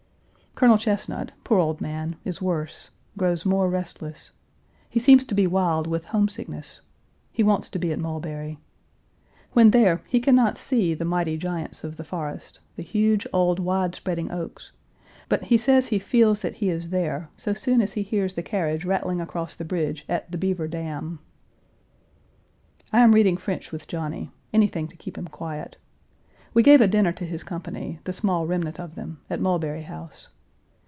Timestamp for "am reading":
22.99-23.37